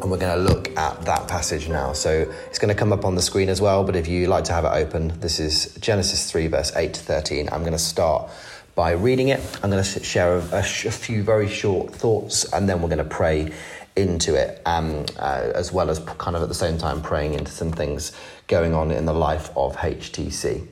and 0.00 0.10
we're 0.10 0.18
going 0.18 0.36
to 0.36 0.54
look 0.54 0.76
at 0.76 1.02
that 1.02 1.28
passage 1.28 1.68
now. 1.68 1.92
So 1.92 2.32
it's 2.46 2.58
going 2.58 2.74
to 2.74 2.78
come 2.78 2.92
up 2.92 3.04
on 3.04 3.14
the 3.14 3.22
screen 3.22 3.48
as 3.48 3.60
well, 3.60 3.84
but 3.84 3.96
if 3.96 4.06
you 4.06 4.26
like 4.26 4.44
to 4.44 4.52
have 4.52 4.64
it 4.64 4.72
open, 4.72 5.18
this 5.20 5.40
is 5.40 5.74
Genesis 5.80 6.30
3, 6.30 6.46
verse 6.46 6.74
8 6.74 6.94
to 6.94 7.00
13. 7.00 7.48
I'm 7.50 7.60
going 7.60 7.72
to 7.72 7.78
start 7.78 8.30
by 8.74 8.92
reading 8.92 9.28
it. 9.28 9.40
I'm 9.62 9.70
going 9.70 9.82
to 9.82 10.04
share 10.04 10.36
a, 10.36 10.40
a, 10.52 10.58
a 10.58 10.62
few 10.62 11.22
very 11.22 11.48
short 11.48 11.92
thoughts, 11.94 12.44
and 12.52 12.68
then 12.68 12.80
we're 12.80 12.88
going 12.88 12.98
to 12.98 13.04
pray 13.04 13.50
into 13.96 14.36
it, 14.36 14.62
um, 14.64 15.04
uh, 15.18 15.50
as 15.54 15.72
well 15.72 15.90
as 15.90 15.98
kind 15.98 16.36
of 16.36 16.42
at 16.42 16.48
the 16.48 16.54
same 16.54 16.78
time 16.78 17.02
praying 17.02 17.34
into 17.34 17.50
some 17.50 17.72
things 17.72 18.12
going 18.46 18.74
on 18.74 18.92
in 18.92 19.04
the 19.04 19.12
life 19.12 19.50
of 19.56 19.76
HTC. 19.76 20.66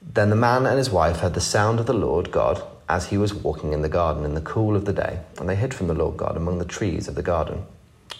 Then 0.00 0.30
the 0.30 0.36
man 0.36 0.66
and 0.66 0.78
his 0.78 0.90
wife 0.90 1.18
heard 1.18 1.34
the 1.34 1.40
sound 1.40 1.80
of 1.80 1.86
the 1.86 1.94
Lord 1.94 2.30
God 2.30 2.62
as 2.88 3.08
he 3.08 3.18
was 3.18 3.34
walking 3.34 3.72
in 3.72 3.82
the 3.82 3.88
garden 3.88 4.24
in 4.24 4.34
the 4.34 4.40
cool 4.40 4.76
of 4.76 4.84
the 4.84 4.92
day, 4.92 5.20
and 5.38 5.48
they 5.48 5.56
hid 5.56 5.74
from 5.74 5.88
the 5.88 5.94
Lord 5.94 6.16
God 6.16 6.36
among 6.36 6.58
the 6.58 6.64
trees 6.64 7.08
of 7.08 7.14
the 7.14 7.22
garden. 7.22 7.66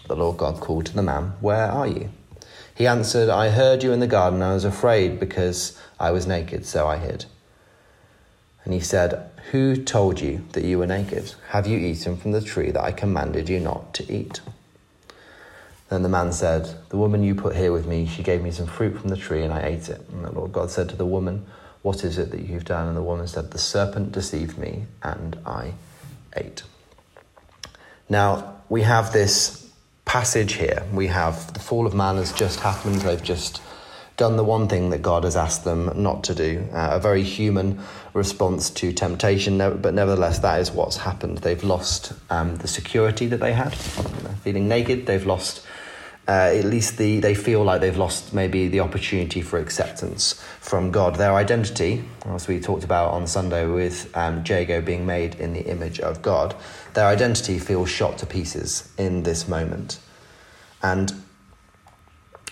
The 0.07 0.17
Lord 0.17 0.37
God 0.37 0.61
called 0.61 0.87
to 0.87 0.95
the 0.95 1.03
man, 1.03 1.33
Where 1.41 1.71
are 1.71 1.87
you? 1.87 2.11
He 2.75 2.87
answered, 2.87 3.29
I 3.29 3.51
heard 3.51 3.83
you 3.83 3.93
in 3.93 4.01
the 4.01 4.07
garden. 4.07 4.43
I 4.43 4.53
was 4.53 4.65
afraid 4.65 5.21
because 5.21 5.79
I 5.99 6.11
was 6.11 6.27
naked, 6.27 6.67
so 6.67 6.87
I 6.87 6.99
hid. 6.99 7.27
And 8.65 8.75
he 8.75 8.81
said, 8.81 9.31
Who 9.53 9.77
told 9.77 10.21
you 10.21 10.45
that 10.53 10.65
you 10.65 10.79
were 10.79 10.87
naked? 10.87 11.35
Have 11.51 11.67
you 11.67 11.79
eaten 11.79 12.17
from 12.17 12.33
the 12.33 12.41
tree 12.41 12.71
that 12.71 12.83
I 12.83 12.93
commanded 12.93 13.49
you 13.49 13.61
not 13.61 13.95
to 13.95 14.13
eat? 14.13 14.41
Then 15.89 16.03
the 16.03 16.09
man 16.09 16.33
said, 16.33 16.75
The 16.89 16.97
woman 16.97 17.23
you 17.23 17.35
put 17.35 17.55
here 17.55 17.73
with 17.73 17.87
me, 17.87 18.07
she 18.07 18.23
gave 18.23 18.43
me 18.43 18.51
some 18.51 18.67
fruit 18.67 18.99
from 18.99 19.11
the 19.11 19.17
tree, 19.17 19.43
and 19.43 19.53
I 19.53 19.63
ate 19.63 19.89
it. 19.89 20.01
And 20.11 20.25
the 20.25 20.33
Lord 20.33 20.53
God 20.53 20.71
said 20.71 20.89
to 20.89 20.97
the 20.97 21.07
woman, 21.07 21.47
What 21.83 22.03
is 22.03 22.19
it 22.19 22.31
that 22.33 22.41
you've 22.41 22.65
done? 22.65 22.89
And 22.89 22.97
the 22.97 23.03
woman 23.03 23.29
said, 23.29 23.51
The 23.51 23.59
serpent 23.59 24.11
deceived 24.13 24.59
me, 24.59 24.87
and 25.03 25.39
I 25.47 25.75
ate. 26.35 26.63
Now, 28.09 28.57
we 28.69 28.83
have 28.83 29.13
this 29.13 29.64
passage 30.15 30.53
here. 30.53 30.87
We 30.93 31.09
have 31.09 31.53
the 31.55 31.59
fall 31.59 31.89
of 31.89 31.93
man 31.93 32.19
has 32.19 32.33
just 32.33 32.61
happened. 32.61 33.01
They've 33.01 33.21
just 33.21 33.61
done 34.17 34.37
the 34.37 34.45
one 34.45 34.69
thing 34.69 34.91
that 34.91 35.03
God 35.03 35.25
has 35.25 35.35
asked 35.35 35.65
them 35.65 35.91
not 36.01 36.23
to 36.23 36.37
do. 36.37 36.69
Uh, 36.73 36.91
a 36.93 37.01
very 37.01 37.25
human 37.25 37.81
response 38.13 38.71
to 38.71 38.93
temptation, 38.93 39.59
but 39.59 39.93
nevertheless, 39.93 40.39
that 40.39 40.61
is 40.61 40.71
what's 40.71 40.99
happened. 40.99 41.39
They've 41.39 41.65
lost 41.65 42.13
um, 42.31 42.55
the 42.59 42.69
security 42.69 43.27
that 43.27 43.41
they 43.41 43.53
had, 43.53 43.75
feeling 44.45 44.69
naked. 44.69 45.07
They've 45.07 45.27
lost. 45.27 45.67
Uh, 46.27 46.53
at 46.55 46.65
least 46.65 46.97
the, 46.97 47.21
they 47.21 47.35
feel 47.35 47.63
like 47.63 47.83
they've 47.83 47.99
lost 47.99 48.33
maybe 48.33 48.67
the 48.67 48.81
opportunity 48.81 49.43
for 49.43 49.59
acceptance 49.59 50.43
from 50.59 50.91
God. 50.91 51.17
Their 51.17 51.35
identity, 51.35 52.03
as 52.25 52.49
we 52.49 52.61
talked 52.61 52.83
about 52.83 53.11
on 53.11 53.27
Sunday 53.27 53.67
with 53.67 54.11
um, 54.17 54.43
Jago 54.47 54.81
being 54.81 55.05
made 55.05 55.35
in 55.35 55.53
the 55.53 55.67
image 55.67 56.01
of 56.01 56.23
God, 56.23 56.57
their 56.95 57.07
identity 57.07 57.59
feels 57.59 57.91
shot 57.91 58.17
to 58.19 58.27
pieces 58.27 58.91
in 58.97 59.25
this 59.25 59.47
moment. 59.47 59.99
And 60.83 61.13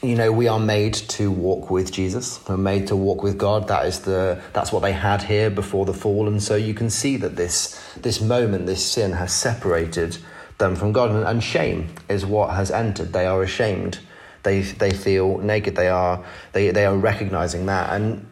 you 0.03 0.17
know, 0.17 0.33
we 0.33 0.49
are 0.49 0.59
made 0.59 0.95
to 0.95 1.31
walk 1.31 1.71
with 1.71 1.93
Jesus. 1.93 2.41
We're 2.49 2.57
made 2.57 2.89
to 2.89 2.97
walk 2.97 3.23
with 3.23 3.39
God. 3.39 3.69
That 3.69 3.87
is 3.87 4.01
the 4.01 4.43
that's 4.53 4.73
what 4.73 4.81
they 4.81 4.93
had 4.93 5.23
here 5.23 5.49
before 5.49 5.87
the 5.87 5.95
fall. 5.95 6.27
And 6.27 6.43
so 6.43 6.57
you 6.57 6.75
can 6.75 6.91
see 6.91 7.17
that 7.19 7.37
this 7.37 7.81
this 7.97 8.21
moment, 8.21 8.67
this 8.67 8.85
sin 8.85 9.13
has 9.13 9.33
separated 9.33 10.19
them 10.63 10.77
from 10.77 10.93
God. 10.93 11.11
And, 11.11 11.25
and 11.25 11.43
shame 11.43 11.89
is 12.09 12.25
what 12.25 12.51
has 12.55 12.71
entered. 12.71 13.13
They 13.13 13.27
are 13.27 13.43
ashamed. 13.43 13.99
They 14.43 14.63
they 14.63 14.93
feel 14.93 15.39
naked. 15.39 15.77
They 15.77 15.89
are 15.89 16.25
they, 16.53 16.71
they 16.71 16.87
are 16.87 16.97
recognizing 16.97 17.67
that. 17.67 17.93
And 17.93 18.27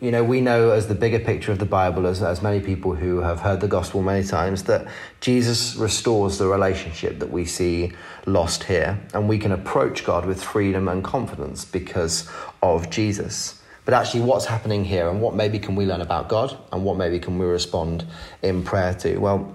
you 0.00 0.12
know, 0.12 0.22
we 0.22 0.40
know 0.40 0.70
as 0.70 0.86
the 0.86 0.94
bigger 0.94 1.18
picture 1.18 1.50
of 1.50 1.58
the 1.58 1.64
Bible, 1.64 2.06
as, 2.06 2.22
as 2.22 2.40
many 2.40 2.60
people 2.60 2.94
who 2.94 3.18
have 3.18 3.40
heard 3.40 3.60
the 3.60 3.66
gospel 3.66 4.00
many 4.00 4.24
times, 4.24 4.62
that 4.64 4.86
Jesus 5.20 5.74
restores 5.74 6.38
the 6.38 6.46
relationship 6.46 7.18
that 7.18 7.30
we 7.30 7.44
see 7.44 7.92
lost 8.24 8.64
here. 8.64 9.00
And 9.12 9.28
we 9.28 9.38
can 9.38 9.50
approach 9.50 10.04
God 10.04 10.24
with 10.24 10.40
freedom 10.40 10.86
and 10.86 11.02
confidence 11.02 11.64
because 11.64 12.30
of 12.62 12.90
Jesus. 12.90 13.60
But 13.84 13.94
actually, 13.94 14.20
what's 14.20 14.44
happening 14.44 14.84
here 14.84 15.08
and 15.08 15.20
what 15.20 15.34
maybe 15.34 15.58
can 15.58 15.74
we 15.74 15.84
learn 15.84 16.02
about 16.02 16.28
God 16.28 16.56
and 16.70 16.84
what 16.84 16.96
maybe 16.96 17.18
can 17.18 17.36
we 17.36 17.46
respond 17.46 18.06
in 18.42 18.62
prayer 18.62 18.94
to? 18.94 19.16
Well, 19.16 19.52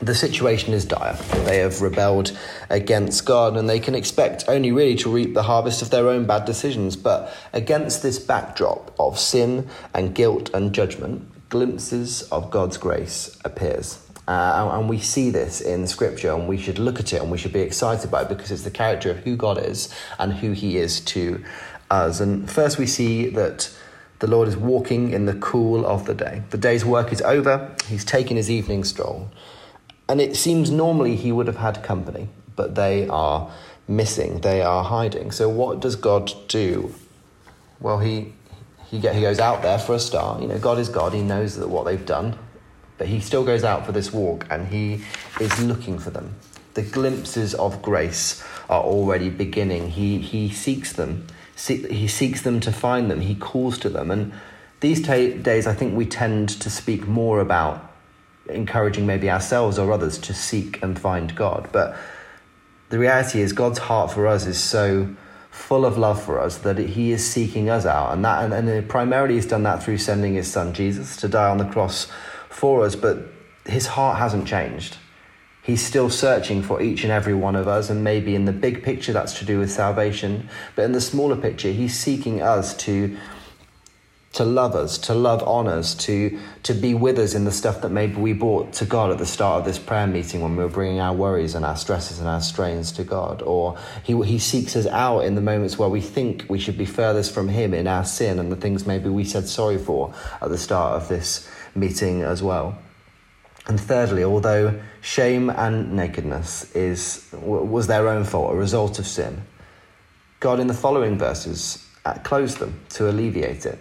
the 0.00 0.14
situation 0.14 0.72
is 0.72 0.84
dire. 0.84 1.14
They 1.44 1.58
have 1.58 1.82
rebelled 1.82 2.36
against 2.70 3.24
God 3.24 3.56
and 3.56 3.68
they 3.68 3.80
can 3.80 3.94
expect 3.94 4.44
only 4.46 4.70
really 4.70 4.94
to 4.96 5.10
reap 5.10 5.34
the 5.34 5.42
harvest 5.42 5.82
of 5.82 5.90
their 5.90 6.08
own 6.08 6.24
bad 6.24 6.44
decisions. 6.44 6.94
But 6.94 7.34
against 7.52 8.02
this 8.02 8.18
backdrop 8.18 8.94
of 8.98 9.18
sin 9.18 9.68
and 9.92 10.14
guilt 10.14 10.50
and 10.54 10.72
judgment, 10.72 11.28
glimpses 11.48 12.22
of 12.30 12.50
God's 12.50 12.76
grace 12.76 13.36
appears. 13.44 14.04
Uh, 14.28 14.70
and 14.74 14.88
we 14.88 14.98
see 14.98 15.30
this 15.30 15.60
in 15.60 15.86
scripture 15.86 16.32
and 16.32 16.46
we 16.46 16.58
should 16.58 16.78
look 16.78 17.00
at 17.00 17.12
it 17.14 17.22
and 17.22 17.30
we 17.30 17.38
should 17.38 17.52
be 17.52 17.60
excited 17.60 18.10
by 18.10 18.22
it 18.22 18.28
because 18.28 18.50
it's 18.50 18.62
the 18.62 18.70
character 18.70 19.10
of 19.10 19.16
who 19.18 19.36
God 19.36 19.58
is 19.58 19.92
and 20.18 20.34
who 20.34 20.52
he 20.52 20.76
is 20.76 21.00
to 21.00 21.42
us. 21.90 22.20
And 22.20 22.48
first 22.48 22.78
we 22.78 22.86
see 22.86 23.30
that 23.30 23.74
the 24.18 24.26
Lord 24.26 24.46
is 24.46 24.56
walking 24.56 25.10
in 25.10 25.24
the 25.24 25.34
cool 25.34 25.86
of 25.86 26.04
the 26.04 26.14
day. 26.14 26.42
The 26.50 26.58
day's 26.58 26.84
work 26.84 27.10
is 27.10 27.22
over. 27.22 27.74
He's 27.88 28.04
taken 28.04 28.36
his 28.36 28.50
evening 28.50 28.84
stroll. 28.84 29.30
And 30.08 30.20
it 30.20 30.36
seems 30.36 30.70
normally 30.70 31.16
he 31.16 31.32
would 31.32 31.46
have 31.46 31.58
had 31.58 31.82
company, 31.82 32.28
but 32.56 32.74
they 32.74 33.08
are 33.08 33.50
missing, 33.86 34.40
they 34.40 34.62
are 34.62 34.84
hiding. 34.84 35.30
So 35.30 35.48
what 35.48 35.80
does 35.80 35.96
God 35.96 36.32
do? 36.48 36.94
Well, 37.80 37.98
he 37.98 38.32
he, 38.90 38.98
get, 38.98 39.14
he 39.14 39.20
goes 39.20 39.38
out 39.38 39.60
there 39.60 39.78
for 39.78 39.94
a 39.94 39.98
start. 39.98 40.40
You 40.40 40.48
know, 40.48 40.58
God 40.58 40.78
is 40.78 40.88
God. 40.88 41.12
He 41.12 41.22
knows 41.22 41.56
that 41.56 41.68
what 41.68 41.84
they've 41.84 42.06
done, 42.06 42.38
but 42.96 43.06
he 43.06 43.20
still 43.20 43.44
goes 43.44 43.62
out 43.62 43.84
for 43.84 43.92
this 43.92 44.12
walk 44.12 44.46
and 44.48 44.68
he 44.68 45.04
is 45.40 45.62
looking 45.62 45.98
for 45.98 46.10
them. 46.10 46.34
The 46.72 46.82
glimpses 46.82 47.54
of 47.54 47.82
grace 47.82 48.42
are 48.70 48.82
already 48.82 49.30
beginning. 49.30 49.90
He 49.90 50.18
he 50.18 50.50
seeks 50.50 50.92
them. 50.92 51.26
He 51.56 52.06
seeks 52.06 52.42
them 52.42 52.60
to 52.60 52.72
find 52.72 53.10
them. 53.10 53.20
He 53.20 53.34
calls 53.34 53.78
to 53.78 53.88
them. 53.88 54.10
And 54.10 54.32
these 54.80 55.04
t- 55.04 55.34
days, 55.34 55.66
I 55.66 55.74
think 55.74 55.96
we 55.96 56.06
tend 56.06 56.48
to 56.60 56.70
speak 56.70 57.08
more 57.08 57.40
about 57.40 57.87
encouraging 58.48 59.06
maybe 59.06 59.30
ourselves 59.30 59.78
or 59.78 59.92
others 59.92 60.18
to 60.18 60.34
seek 60.34 60.82
and 60.82 60.98
find 60.98 61.34
God. 61.34 61.68
But 61.72 61.96
the 62.90 62.98
reality 62.98 63.40
is, 63.40 63.52
God's 63.52 63.78
heart 63.78 64.12
for 64.12 64.26
us 64.26 64.46
is 64.46 64.58
so 64.58 65.14
full 65.50 65.84
of 65.84 65.98
love 65.98 66.22
for 66.22 66.40
us 66.40 66.58
that 66.58 66.78
He 66.78 67.12
is 67.12 67.28
seeking 67.28 67.68
us 67.68 67.84
out, 67.84 68.12
and 68.12 68.24
that 68.24 68.44
and, 68.44 68.68
and 68.68 68.88
primarily 68.88 69.34
He's 69.34 69.46
done 69.46 69.64
that 69.64 69.82
through 69.82 69.98
sending 69.98 70.34
His 70.34 70.50
Son 70.50 70.72
Jesus 70.72 71.16
to 71.18 71.28
die 71.28 71.50
on 71.50 71.58
the 71.58 71.64
cross 71.64 72.08
for 72.48 72.84
us. 72.84 72.96
But 72.96 73.18
His 73.66 73.86
heart 73.86 74.18
hasn't 74.18 74.46
changed. 74.46 74.96
He's 75.62 75.84
still 75.84 76.08
searching 76.08 76.62
for 76.62 76.80
each 76.80 77.02
and 77.02 77.12
every 77.12 77.34
one 77.34 77.54
of 77.54 77.68
us, 77.68 77.90
and 77.90 78.02
maybe 78.02 78.34
in 78.34 78.46
the 78.46 78.52
big 78.52 78.82
picture 78.82 79.12
that's 79.12 79.38
to 79.40 79.44
do 79.44 79.58
with 79.58 79.70
salvation, 79.70 80.48
but 80.74 80.86
in 80.86 80.92
the 80.92 81.00
smaller 81.00 81.36
picture, 81.36 81.70
He's 81.70 81.98
seeking 81.98 82.40
us 82.40 82.74
to 82.78 83.18
to 84.34 84.44
love 84.44 84.74
us, 84.74 84.98
to 84.98 85.14
love 85.14 85.42
on 85.42 85.66
us, 85.66 85.94
to, 85.94 86.38
to 86.62 86.74
be 86.74 86.94
with 86.94 87.18
us 87.18 87.34
in 87.34 87.44
the 87.44 87.50
stuff 87.50 87.80
that 87.80 87.88
maybe 87.88 88.16
we 88.16 88.32
brought 88.32 88.72
to 88.74 88.84
God 88.84 89.10
at 89.10 89.18
the 89.18 89.26
start 89.26 89.60
of 89.60 89.64
this 89.64 89.78
prayer 89.78 90.06
meeting 90.06 90.42
when 90.42 90.54
we 90.54 90.62
were 90.62 90.68
bringing 90.68 91.00
our 91.00 91.14
worries 91.14 91.54
and 91.54 91.64
our 91.64 91.76
stresses 91.76 92.18
and 92.18 92.28
our 92.28 92.40
strains 92.40 92.92
to 92.92 93.04
God. 93.04 93.40
Or 93.42 93.78
he, 94.04 94.20
he 94.22 94.38
seeks 94.38 94.76
us 94.76 94.86
out 94.86 95.20
in 95.20 95.34
the 95.34 95.40
moments 95.40 95.78
where 95.78 95.88
we 95.88 96.02
think 96.02 96.44
we 96.48 96.58
should 96.58 96.76
be 96.76 96.84
furthest 96.84 97.32
from 97.32 97.48
Him 97.48 97.72
in 97.72 97.86
our 97.86 98.04
sin 98.04 98.38
and 98.38 98.52
the 98.52 98.56
things 98.56 98.86
maybe 98.86 99.08
we 99.08 99.24
said 99.24 99.48
sorry 99.48 99.78
for 99.78 100.12
at 100.42 100.50
the 100.50 100.58
start 100.58 101.00
of 101.00 101.08
this 101.08 101.48
meeting 101.74 102.22
as 102.22 102.42
well. 102.42 102.78
And 103.66 103.80
thirdly, 103.80 104.24
although 104.24 104.80
shame 105.00 105.50
and 105.50 105.92
nakedness 105.92 106.74
is, 106.74 107.28
was 107.32 107.86
their 107.86 108.08
own 108.08 108.24
fault, 108.24 108.52
a 108.52 108.56
result 108.56 108.98
of 108.98 109.06
sin, 109.06 109.42
God 110.40 110.60
in 110.60 110.66
the 110.66 110.74
following 110.74 111.18
verses 111.18 111.84
uh, 112.04 112.14
clothes 112.14 112.56
them 112.56 112.80
to 112.90 113.10
alleviate 113.10 113.66
it. 113.66 113.78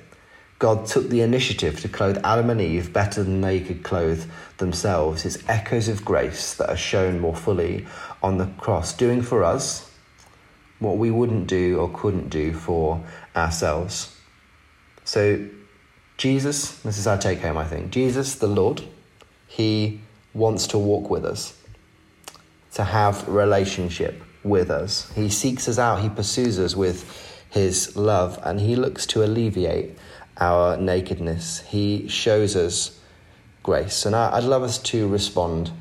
God 0.59 0.87
took 0.87 1.09
the 1.09 1.21
initiative 1.21 1.79
to 1.81 1.89
clothe 1.89 2.17
Adam 2.23 2.49
and 2.49 2.59
Eve 2.59 2.91
better 2.91 3.23
than 3.23 3.41
they 3.41 3.59
could 3.59 3.83
clothe 3.83 4.29
themselves. 4.57 5.23
It's 5.23 5.37
echoes 5.47 5.87
of 5.87 6.03
grace 6.03 6.55
that 6.55 6.69
are 6.69 6.77
shown 6.77 7.19
more 7.19 7.35
fully 7.35 7.85
on 8.23 8.37
the 8.37 8.47
cross, 8.57 8.93
doing 8.93 9.21
for 9.21 9.43
us 9.43 9.91
what 10.79 10.97
we 10.97 11.11
wouldn't 11.11 11.47
do 11.47 11.77
or 11.77 11.89
couldn't 11.89 12.29
do 12.29 12.53
for 12.53 13.03
ourselves. 13.35 14.15
So, 15.03 15.45
Jesus, 16.17 16.79
this 16.79 16.97
is 16.97 17.05
our 17.05 17.17
take 17.17 17.39
home, 17.39 17.57
I 17.57 17.65
think. 17.65 17.91
Jesus, 17.91 18.35
the 18.35 18.47
Lord, 18.47 18.81
He 19.47 20.01
wants 20.33 20.65
to 20.67 20.79
walk 20.79 21.09
with 21.09 21.23
us, 21.23 21.55
to 22.73 22.83
have 22.83 23.27
relationship 23.27 24.23
with 24.43 24.71
us. 24.71 25.11
He 25.13 25.29
seeks 25.29 25.67
us 25.67 25.77
out, 25.77 26.01
He 26.01 26.09
pursues 26.09 26.57
us 26.57 26.75
with 26.75 27.27
his 27.49 27.95
love 27.95 28.39
and 28.43 28.59
he 28.59 28.75
looks 28.75 29.05
to 29.07 29.23
alleviate 29.23 29.97
our 30.39 30.77
nakedness. 30.77 31.61
He 31.67 32.07
shows 32.07 32.55
us 32.55 32.99
grace. 33.63 34.05
And 34.05 34.15
I, 34.15 34.39
would 34.39 34.47
love 34.47 34.63
us 34.63 34.77
to 34.79 35.07
respond 35.07 35.71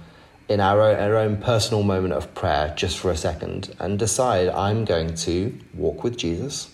in 0.48 0.60
our 0.60 0.80
own, 0.80 0.96
our 0.96 1.16
own 1.16 1.36
personal 1.36 1.82
moment 1.82 2.14
of 2.14 2.34
prayer 2.34 2.72
just 2.76 2.98
for 2.98 3.10
a 3.10 3.16
second 3.16 3.74
and 3.78 3.98
decide 3.98 4.48
I'm 4.48 4.84
going 4.84 5.14
to 5.16 5.56
walk 5.74 6.04
with 6.04 6.16
Jesus. 6.16 6.70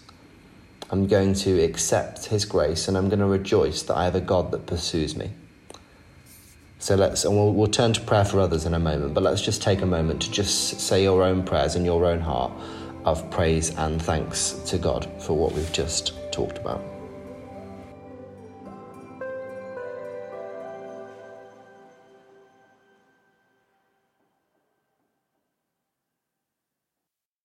I'm 0.90 1.06
going 1.06 1.34
to 1.34 1.62
accept 1.62 2.26
his 2.26 2.44
grace 2.44 2.88
and 2.88 2.96
I'm 2.96 3.08
going 3.08 3.20
to 3.20 3.26
rejoice 3.26 3.82
that 3.82 3.96
I 3.96 4.04
have 4.04 4.14
a 4.14 4.20
God 4.20 4.50
that 4.52 4.66
pursues 4.66 5.16
me. 5.16 5.30
So 6.78 6.96
let's, 6.96 7.24
and 7.24 7.34
we'll, 7.34 7.52
we'll 7.52 7.68
turn 7.68 7.92
to 7.92 8.00
prayer 8.00 8.24
for 8.24 8.40
others 8.40 8.66
in 8.66 8.74
a 8.74 8.78
moment, 8.78 9.14
but 9.14 9.22
let's 9.22 9.40
just 9.40 9.62
take 9.62 9.82
a 9.82 9.86
moment 9.86 10.20
to 10.22 10.30
just 10.30 10.80
say 10.80 11.02
your 11.02 11.22
own 11.22 11.44
prayers 11.44 11.76
in 11.76 11.84
your 11.84 12.04
own 12.04 12.20
heart 12.20 12.52
of 13.04 13.30
praise 13.30 13.70
and 13.78 14.02
thanks 14.02 14.52
to 14.66 14.78
God 14.78 15.08
for 15.22 15.34
what 15.34 15.52
we've 15.52 15.72
just 15.72 16.12
talked 16.32 16.58
about. 16.58 16.82